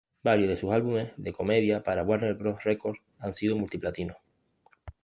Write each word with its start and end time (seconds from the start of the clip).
Varios 0.23 0.49
de 0.49 0.57
sus 0.57 0.71
álbumes 0.73 1.11
de 1.15 1.31
comedia 1.31 1.83
para 1.83 2.01
Warner 2.01 2.33
Bros 2.33 2.63
Records 2.63 2.99
han 3.19 3.35
sido 3.35 3.55
multiplatino. 3.55 4.15